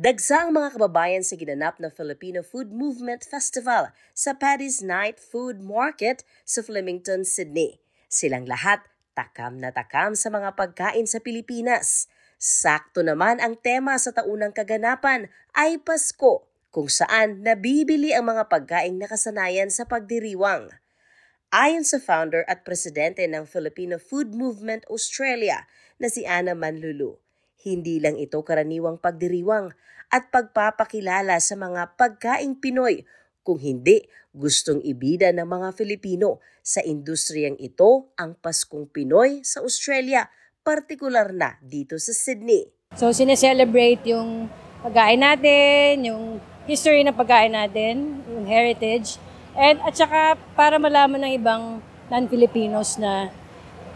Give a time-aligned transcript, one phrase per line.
[0.00, 5.60] Dagsa ang mga kababayan sa ginanap na Filipino Food Movement Festival sa Paddy's Night Food
[5.60, 7.84] Market sa Flemington, Sydney.
[8.08, 8.80] Silang lahat
[9.12, 12.08] takam na takam sa mga pagkain sa Pilipinas.
[12.40, 18.96] Sakto naman ang tema sa taunang kaganapan ay Pasko, kung saan nabibili ang mga pagkaing
[18.96, 20.72] nakasanayan sa pagdiriwang.
[21.52, 25.68] Ayon sa founder at presidente ng Filipino Food Movement Australia
[26.00, 27.20] na si Ana Manlulu,
[27.64, 29.72] hindi lang ito karaniwang pagdiriwang
[30.10, 33.06] at pagpapakilala sa mga pagkaing Pinoy,
[33.40, 34.04] kung hindi
[34.36, 40.28] gustong ibida ng mga Filipino sa industriyang ito ang Paskong Pinoy sa Australia,
[40.60, 42.68] partikular na dito sa Sydney.
[42.94, 44.50] So sineselebrate yung
[44.84, 46.24] pagkain natin, yung
[46.68, 49.16] history ng pagkain natin, yung heritage,
[49.56, 51.64] and at saka para malaman ng ibang
[52.12, 53.32] non-Filipinos na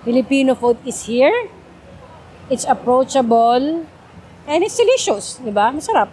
[0.02, 1.50] Filipino food is here,
[2.48, 3.86] it's approachable,
[4.44, 5.72] and it's delicious, di ba?
[5.72, 6.12] Masarap.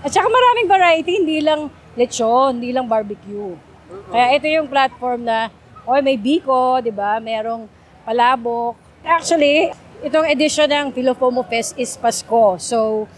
[0.00, 3.58] At saka maraming variety, hindi lang lechon, hindi lang barbecue.
[4.10, 5.50] Kaya ito yung platform na,
[5.84, 7.18] oh, may biko, di ba?
[7.18, 7.66] Merong
[8.06, 8.78] palabok.
[9.02, 12.56] Actually, itong edition ng Filofomo Fest is Pasko.
[12.56, 13.10] So,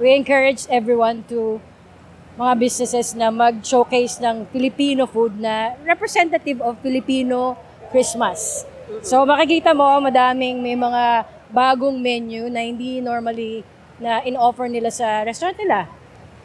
[0.00, 1.60] we encourage everyone to
[2.40, 7.52] mga businesses na mag-showcase ng Filipino food na representative of Filipino
[7.92, 8.64] Christmas.
[9.04, 13.66] So makikita mo, madaming may mga bagong menu na hindi normally
[14.00, 15.90] na in-offer nila sa restaurant nila.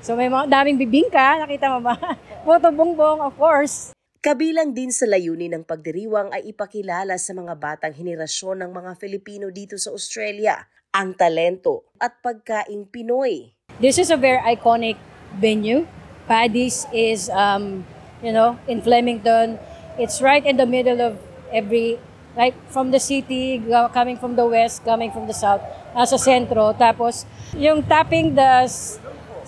[0.06, 1.98] So may mga daming bibingka, nakita mo ba?
[2.46, 3.96] Puto bongbong, of course.
[4.26, 9.54] Kabilang din sa layunin ng pagdiriwang ay ipakilala sa mga batang henerasyon ng mga Filipino
[9.54, 13.52] dito sa Australia ang talento at pagkaing Pinoy.
[13.84, 14.96] This is a very iconic
[15.38, 15.84] venue.
[16.26, 17.86] Paddy's is, um,
[18.24, 19.60] you know, in Flemington.
[20.00, 21.20] It's right in the middle of
[21.52, 22.00] every,
[22.36, 23.64] like from the city,
[23.96, 25.64] coming from the west, coming from the south,
[25.96, 26.76] nasa sentro.
[26.76, 27.24] Tapos,
[27.56, 28.68] yung tapping the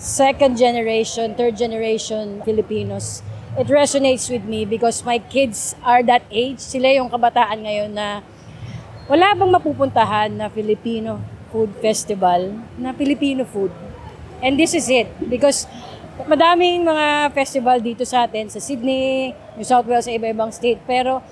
[0.00, 3.20] second generation, third generation Filipinos,
[3.60, 6.58] it resonates with me because my kids are that age.
[6.58, 8.24] Sila yung kabataan ngayon na
[9.08, 13.72] wala bang mapupuntahan na Filipino food festival na Filipino food.
[14.38, 15.66] And this is it because
[16.28, 20.78] madaming mga festival dito sa atin sa Sydney, New South Wales, sa iba-ibang state.
[20.86, 21.24] Pero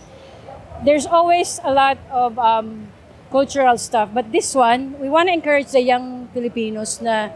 [0.84, 2.88] there's always a lot of um,
[3.30, 4.10] cultural stuff.
[4.12, 7.30] But this one, we want to encourage the young Filipinos na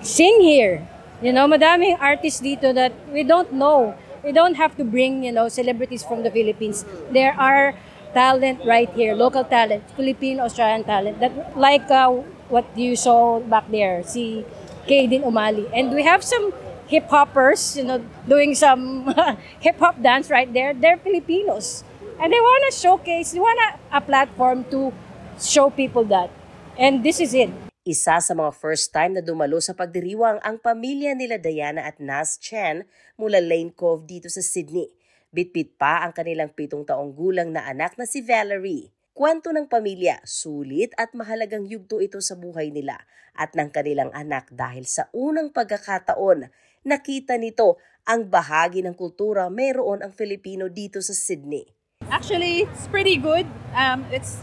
[0.00, 0.86] sing here.
[1.22, 3.96] You know, madaming artists dito that we don't know.
[4.22, 6.84] We don't have to bring, you know, celebrities from the Philippines.
[7.10, 7.74] There are
[8.12, 12.10] talent right here, local talent, Filipino Australian talent that like uh,
[12.48, 14.44] what you saw back there, si
[14.88, 15.68] Kaden Umali.
[15.72, 16.52] And we have some
[16.86, 19.12] hip hoppers, you know, doing some
[19.60, 20.74] hip hop dance right there.
[20.74, 21.84] They're Filipinos.
[22.16, 23.60] And they want to showcase, they want
[23.92, 24.88] a, platform to
[25.36, 26.32] show people that.
[26.80, 27.52] And this is it.
[27.84, 32.40] Isa sa mga first time na dumalo sa pagdiriwang ang pamilya nila Diana at Nas
[32.40, 32.88] Chen
[33.20, 34.88] mula Lane Cove dito sa Sydney.
[35.28, 38.96] Bitbit pa ang kanilang pitong taong gulang na anak na si Valerie.
[39.12, 42.96] Kwento ng pamilya, sulit at mahalagang yugto ito sa buhay nila
[43.36, 46.48] at ng kanilang anak dahil sa unang pagkakataon,
[46.88, 47.76] nakita nito
[48.08, 51.76] ang bahagi ng kultura meron ang Filipino dito sa Sydney.
[52.10, 53.46] Actually, it's pretty good.
[53.74, 54.38] Um, it's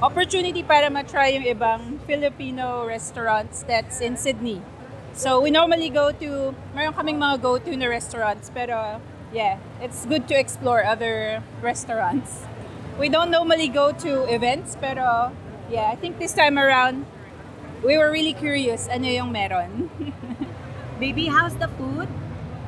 [0.00, 4.62] opportunity para ma-try yung ibang Filipino restaurants that's in Sydney.
[5.12, 9.02] So we normally go to, meron kaming mga go-to na restaurants, pero
[9.34, 12.46] yeah, it's good to explore other restaurants.
[12.98, 15.34] We don't normally go to events, pero
[15.68, 17.04] yeah, I think this time around,
[17.82, 19.90] we were really curious ano yung meron.
[21.02, 22.08] Baby, how's the food?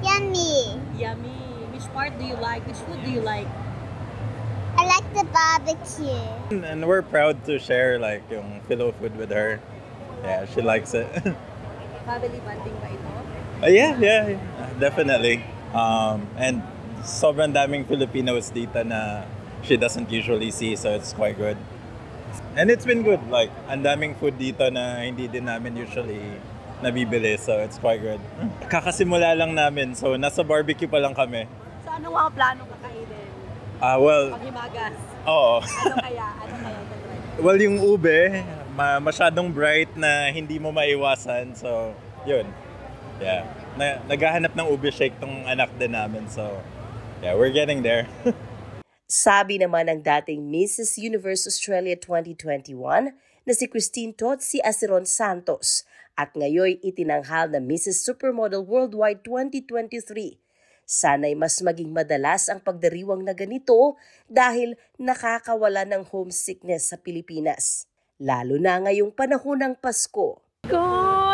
[0.03, 0.83] Yummy.
[0.99, 1.39] Yummy.
[1.71, 2.67] Which part do you like?
[2.67, 3.49] Which food do you like?
[4.93, 6.61] Like the barbecue.
[6.69, 9.57] And we're proud to share like yung Philo food with her.
[10.21, 11.09] Yeah, she likes it.
[12.05, 13.09] Family bonding ba ito?
[13.65, 15.41] Uh, yeah, yeah, yeah, definitely.
[15.73, 16.61] Um, and
[17.01, 19.25] sobrang daming Filipinos dito na
[19.65, 21.57] she doesn't usually see, so it's quite good.
[22.53, 23.23] And it's been good.
[23.33, 26.37] Like, ang daming food dito na hindi din namin usually
[26.85, 28.21] nabibili, so it's quite good.
[28.69, 31.49] Kakasimula lang namin, so nasa barbecue pa lang kami.
[31.87, 32.63] So ano mga plano?
[33.83, 34.95] Ah, well, Paghimagas.
[35.27, 35.59] oo.
[35.59, 36.27] Ano kaya?
[36.39, 36.81] Ano kaya?
[37.43, 38.31] Well, yung ube,
[38.79, 41.59] ma- masyadong bright na hindi mo maiwasan.
[41.59, 41.91] So,
[42.23, 42.47] yun.
[43.19, 43.43] Yeah.
[43.75, 46.31] Na- naghahanap ng ube shake tong anak din namin.
[46.31, 46.63] So,
[47.27, 48.07] yeah, we're getting there.
[49.11, 50.95] Sabi naman ng dating Mrs.
[51.03, 52.79] Universe Australia 2021
[53.43, 55.83] na si Christine Totsi Asiron Santos
[56.15, 58.07] at ngayoy itinanghal na Mrs.
[58.07, 60.39] Supermodel Worldwide 2023.
[60.83, 63.97] Sana'y mas maging madalas ang pagdiriwang na ganito
[64.29, 67.87] dahil nakakawala ng homesickness sa Pilipinas.
[68.23, 70.39] Lalo na ngayong panahon ng Pasko.
[70.71, 70.83] Ko,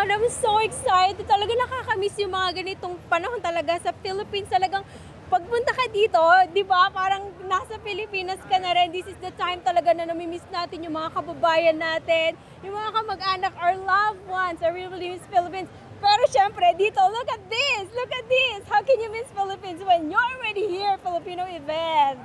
[0.01, 1.21] ano I'm so excited.
[1.29, 4.49] Talaga nakakamiss yung mga ganitong panahon talaga sa Philippines.
[4.49, 4.87] Talagang
[5.29, 6.21] pagpunta ka dito,
[6.57, 8.89] di ba, parang nasa Pilipinas ka na rin.
[8.89, 13.53] This is the time talaga na namimiss natin yung mga kababayan natin, yung mga kamag-anak,
[13.61, 14.65] our loved ones.
[14.65, 15.69] I really miss Philippines.
[15.99, 17.91] Pero syempre, dito, look at this!
[17.91, 18.63] Look at this!
[18.71, 22.23] How can you miss Philippines when you're already here, Filipino event?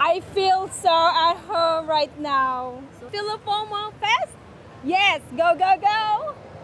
[0.00, 2.80] I feel so at home right now.
[3.12, 4.34] Philippine Fest?
[4.80, 5.20] Yes!
[5.36, 6.00] Go, go, go!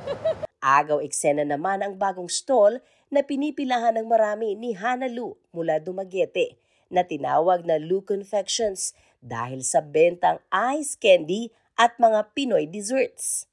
[0.64, 6.60] Agaw eksena naman ang bagong stall na pinipilahan ng marami ni Hana Lu mula Dumaguete
[6.88, 13.47] na tinawag na Lu Confections dahil sa bentang ice candy at mga Pinoy desserts.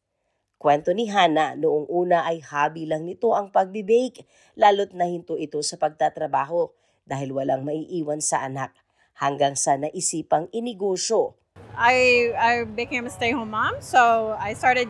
[0.66, 4.26] Kwento ni Hana, noong una ay hobby lang nito ang pagbibake,
[4.58, 6.74] lalo't nahinto ito sa pagtatrabaho
[7.06, 8.74] dahil walang maiiwan sa anak
[9.22, 11.38] hanggang sa naisipang inegosyo.
[11.78, 14.90] I I became a stay-home mom, so I started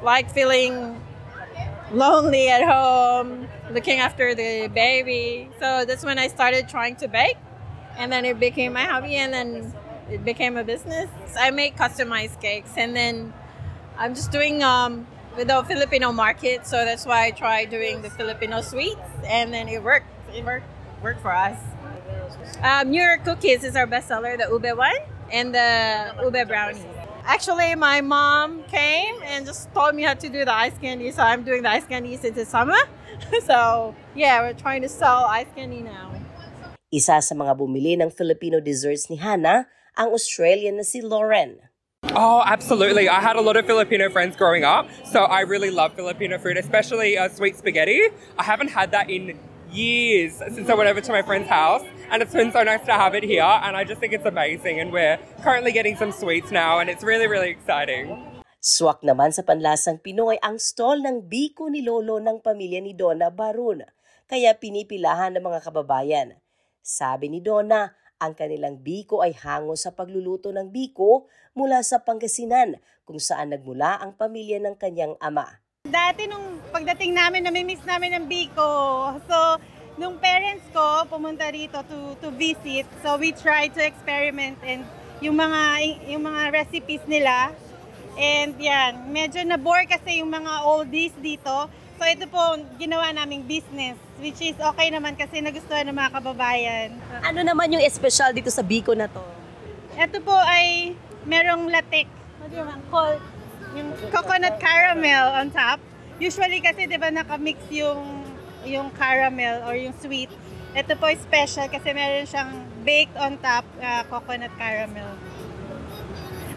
[0.00, 0.96] like feeling
[1.92, 5.52] lonely at home, looking after the baby.
[5.60, 7.36] So that's when I started trying to bake,
[8.00, 9.68] and then it became my hobby, and then
[10.08, 11.12] it became a business.
[11.36, 13.36] I make customized cakes, and then
[13.98, 15.06] I'm just doing um
[15.36, 19.68] with the Filipino market, so that's why I tried doing the Filipino sweets, and then
[19.68, 20.08] it worked.
[20.34, 20.66] It worked
[21.02, 21.58] worked for us.
[22.62, 24.96] Um, New York cookies is our bestseller, the ube one
[25.30, 26.86] and the ube brownie.
[27.24, 31.22] Actually, my mom came and just told me how to do the ice candy, so
[31.22, 32.78] I'm doing the ice candy since the summer.
[33.46, 36.10] so yeah, we're trying to sell ice candy now.
[36.92, 39.64] Isa sa mga bumili ng Filipino desserts ni Hana,
[39.96, 41.71] ang Australian na si Lauren.
[42.12, 43.08] Oh, absolutely.
[43.08, 46.60] I had a lot of Filipino friends growing up, so I really love Filipino food,
[46.60, 48.12] especially uh, sweet spaghetti.
[48.36, 49.40] I haven't had that in
[49.72, 51.80] years since I went over to my friend's house,
[52.12, 54.76] and it's been so nice to have it here, and I just think it's amazing.
[54.76, 58.12] And we're currently getting some sweets now, and it's really, really exciting.
[58.60, 63.32] Swak naman sa panlasang Pinoy ang stall ng biko ni Lolo ng pamilya ni Donna
[63.32, 63.88] Barun,
[64.28, 66.36] kaya pinipilahan ng mga kababayan.
[66.84, 71.26] Sabi ni Donna, ang kanilang biko ay hango sa pagluluto ng biko
[71.58, 75.58] mula sa Pangasinan kung saan nagmula ang pamilya ng kanyang ama.
[75.82, 78.70] Dati nung pagdating namin, namimiss namin ng Biko.
[79.26, 79.58] So,
[79.98, 84.86] nung parents ko pumunta rito to to visit, so we try to experiment and
[85.18, 85.62] yung mga
[86.06, 87.50] yung mga recipes nila.
[88.14, 91.66] And yan, medyo na-bore kasi yung mga oldies dito.
[92.02, 96.98] So ito po, ginawa naming business, which is okay naman kasi nagustuhan ng mga kababayan.
[97.22, 99.22] Ano naman yung espesyal dito sa Biko na to?
[99.94, 100.98] Ito po ay
[101.30, 102.10] merong latek.
[102.42, 103.14] What do you call?
[103.78, 105.78] Yung coconut caramel on top.
[106.18, 108.26] Usually kasi 'di ba nakamix yung
[108.66, 110.34] yung caramel or yung sweet.
[110.74, 115.14] Ito po is special kasi meron siyang baked on top uh, coconut caramel.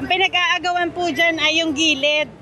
[0.01, 2.33] Ang pinag-aagawan po dyan ay yung gilid.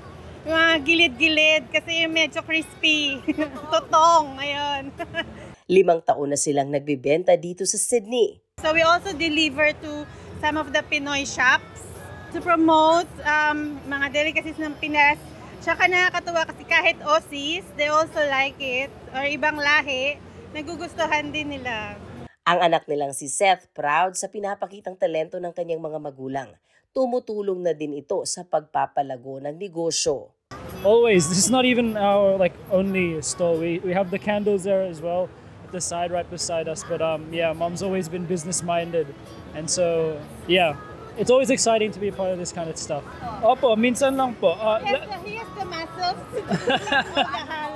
[0.44, 3.16] Mga gilid-gilid kasi yung medyo crispy.
[3.72, 4.92] Totong, ayun.
[5.74, 8.44] Limang taon na silang nagbibenta dito sa Sydney.
[8.60, 10.04] So we also deliver to
[10.44, 11.88] some of the Pinoy shops
[12.36, 15.16] to promote um, mga delicacies ng Pinas.
[15.64, 20.20] Tsaka nakakatuwa kasi kahit Aussies, they also like it, or ibang lahi,
[20.52, 21.96] nagugustuhan din nila.
[22.44, 26.52] Ang anak nilang si Seth proud sa pinapakitang talento ng kanyang mga magulang.
[26.92, 30.36] Tumutulong na din ito sa pagpapalago ng negosyo.
[30.84, 31.28] Always.
[31.28, 33.56] This is not even our like only store.
[33.56, 35.28] We we have the candles there as well
[35.64, 36.84] at the side right beside us.
[36.84, 39.06] But um yeah, mom's always been business minded.
[39.54, 40.76] And so yeah,
[41.16, 43.04] it's always exciting to be a part of this kind of stuff.
[43.42, 44.52] Opo, minsan lang po.
[44.52, 46.20] Uh, He has the, he the muscles.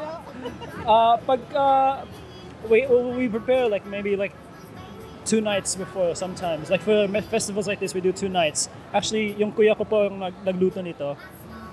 [0.89, 2.01] Uh, pag uh,
[2.65, 4.33] we we prepare like maybe like
[5.29, 6.71] two nights before sometimes.
[6.71, 8.69] Like for festivals like this, we do two nights.
[8.95, 11.13] Actually, yung kuya ko po yung nagluto nito.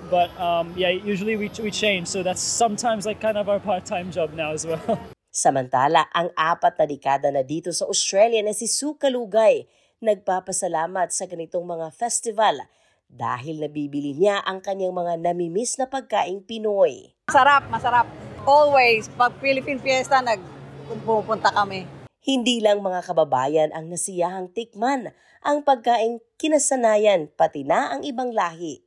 [0.09, 2.07] But um, yeah, usually we, we change.
[2.07, 4.99] So that's sometimes like kind of our part-time job now as well.
[5.35, 9.67] Samantala, ang apat na dekada na dito sa Australia na si Sue Kalugay,
[9.99, 12.63] nagpapasalamat sa ganitong mga festival
[13.11, 17.11] dahil nabibili niya ang kanyang mga namimiss na pagkaing Pinoy.
[17.27, 18.07] Masarap, masarap.
[18.45, 20.39] Always, pag Philippine Fiesta, nag
[21.03, 21.89] pupunta kami.
[22.21, 25.13] Hindi lang mga kababayan ang nasiyahang tikman
[25.45, 28.84] ang pagkaing kinasanayan pati na ang ibang lahi.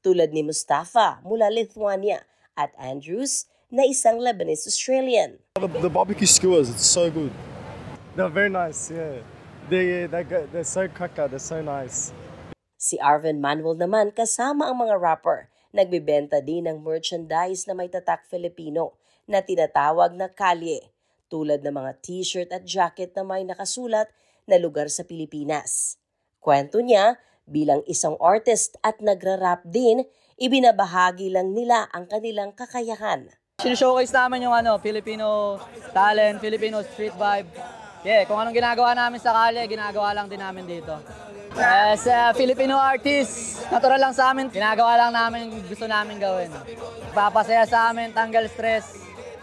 [0.00, 2.24] Tulad ni Mustafa mula Lithuania
[2.56, 5.36] at Andrews na isang Lebanese-Australian.
[5.60, 7.28] The, the barbecue skewers, it's so good.
[8.16, 9.20] They're very nice, yeah.
[9.68, 12.16] They, they, they're so cracker, they're so nice.
[12.80, 15.52] Si Arvin Manuel naman kasama ang mga rapper.
[15.70, 18.96] Nagbibenta din ng merchandise na may tatak Filipino
[19.28, 20.90] na tinatawag na kalye,
[21.28, 24.08] tulad ng mga t-shirt at jacket na may nakasulat
[24.48, 26.00] na lugar sa Pilipinas.
[26.40, 30.06] Kwento niya, bilang isang artist at nagra-rap din,
[30.40, 33.28] Ibinabahagi lang nila ang kanilang kakayahan.
[33.60, 35.60] Sinishowcase namin yung ano, Filipino
[35.92, 37.44] talent, Filipino street vibe.
[38.00, 40.96] Yeah, kung anong ginagawa namin sa kalye, ginagawa lang din namin dito.
[41.60, 46.48] As a Filipino artist, natural lang sa amin, ginagawa lang namin yung gusto namin gawin.
[47.12, 48.96] Papasaya sa amin, tanggal stress,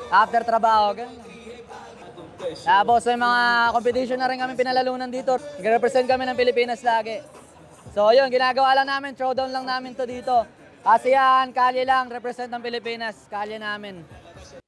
[0.09, 1.13] after trabaho, ganun.
[2.65, 5.37] Tapos may mga competition na rin kami pinalalunan dito.
[5.61, 7.21] Nag-represent kami ng Pilipinas lagi.
[7.97, 10.45] So yun, ginagawa lang namin, throwdown lang namin to dito.
[10.85, 14.05] ASEAN, kalye lang, represent ng Pilipinas, kalye namin.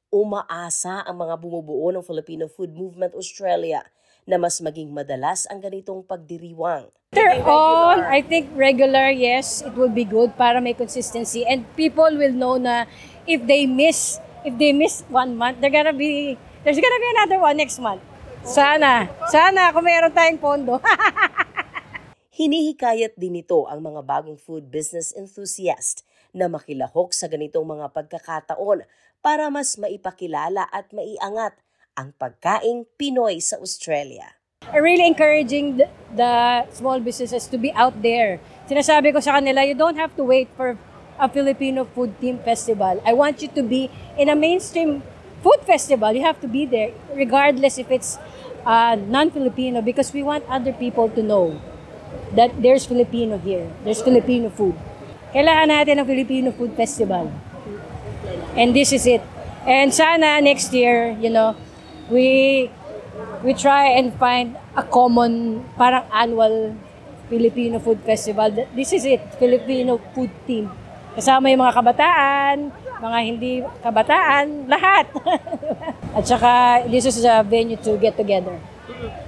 [0.09, 3.85] Umaasa ang mga bumubuo ng Filipino Food Movement Australia
[4.25, 6.89] na mas maging madalas ang ganitong pagdiriwang.
[7.13, 11.45] They're all, I think, regular, yes, it will be good para may consistency.
[11.45, 12.89] And people will know na
[13.29, 16.33] if they miss, if they miss one month, they're gonna be,
[16.65, 18.01] there's gonna be another one next month.
[18.41, 20.81] Sana, sana kung mayroon tayong pondo.
[22.39, 28.87] Hinihikayat din ito ang mga bagong food business enthusiast na makilahok sa ganitong mga pagkakataon
[29.19, 31.51] para mas maipakilala at maiangat
[31.99, 34.39] ang pagkaing Pinoy sa Australia.
[34.71, 38.39] I'm really encouraging the, the small businesses to be out there.
[38.71, 40.79] Sinasabi ko sa kanila, you don't have to wait for
[41.19, 43.03] a Filipino food team festival.
[43.03, 45.03] I want you to be in a mainstream
[45.43, 46.15] food festival.
[46.15, 48.15] You have to be there, regardless if it's
[48.63, 51.59] uh, non-Filipino, because we want other people to know
[52.33, 53.69] that there's Filipino here.
[53.83, 54.75] There's Filipino food.
[55.29, 57.29] Kailangan natin ng Filipino Food Festival.
[58.57, 59.21] And this is it.
[59.65, 61.53] And sana next year, you know,
[62.09, 62.67] we
[63.45, 66.73] we try and find a common parang annual
[67.29, 68.49] Filipino Food Festival.
[68.73, 70.73] This is it, Filipino food team.
[71.13, 72.55] Kasama yung mga kabataan,
[72.97, 73.51] mga hindi
[73.85, 75.05] kabataan, lahat.
[76.17, 76.51] At saka,
[76.89, 78.57] this is a venue to get together.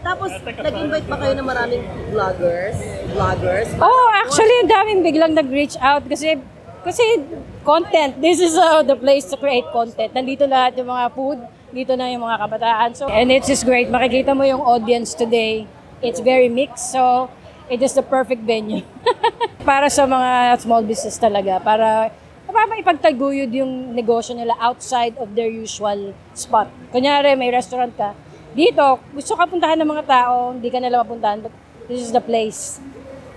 [0.04, 2.78] Tapos, nag-invite ba kayo ng maraming vloggers?
[3.16, 3.70] Vloggers?
[3.80, 6.40] Oh, actually, ang daming biglang nag-reach out kasi
[6.82, 7.04] kasi
[7.62, 8.18] content.
[8.18, 10.12] This is uh, the place to create content.
[10.18, 12.90] Nandito lahat yung mga food, dito na yung mga kabataan.
[12.98, 13.88] So, and it's just great.
[13.88, 15.70] Makikita mo yung audience today.
[16.02, 16.90] It's very mixed.
[16.90, 17.30] So,
[17.70, 18.82] it is the perfect venue.
[19.62, 21.62] para sa mga small business talaga.
[21.62, 22.10] Para
[22.52, 26.68] para ipagtaguyod yung negosyo nila outside of their usual spot.
[26.92, 28.12] Kunyari, may restaurant ka.
[28.52, 31.54] Dito, gusto ka puntahan ng mga tao, hindi ka nila mapuntahan, but
[31.88, 32.84] this is the place.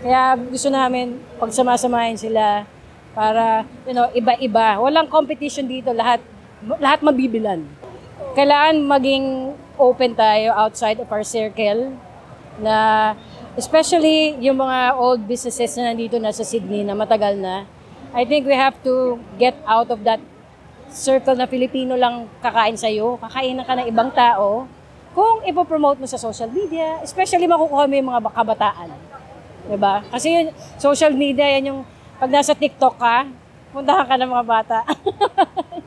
[0.03, 2.67] Kaya gusto namin pagsamasamahin sila
[3.15, 4.83] para, you know, iba-iba.
[4.83, 6.19] Walang competition dito, lahat
[6.83, 7.63] lahat mabibilan.
[8.35, 11.95] Kailangan maging open tayo outside of our circle
[12.59, 13.13] na
[13.55, 17.67] especially yung mga old businesses na nandito na sa Sydney na matagal na.
[18.15, 20.23] I think we have to get out of that
[20.91, 24.67] circle na Filipino lang kakain sa'yo, kakainan ka ng ibang tao.
[25.15, 28.91] Kung ipopromote mo sa social media, especially makukuha mo yung mga kabataan.
[29.71, 30.03] Diba?
[30.11, 31.81] Kasi yung social media, yan yung
[32.19, 33.31] pag nasa TikTok ka,
[33.71, 34.79] puntahan ka ng mga bata.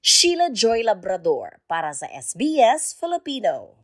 [0.00, 3.79] Sheila Joy Labrador para sa SBS Filipino.